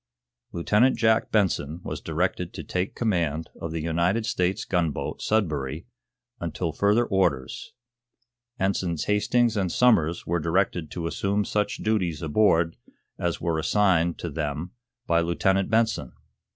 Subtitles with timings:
[0.51, 5.85] Lieutenant Jack Benson was directed to take command of the United States gunboat, 'Sudbury,'
[6.39, 7.73] until further orders.
[8.59, 12.77] Ensigns Hastings and Somers were directed to assume such duties aboard
[13.19, 14.71] as were assigned to them
[15.05, 16.11] by Lieutenant Benson.